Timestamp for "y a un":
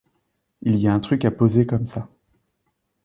0.77-0.99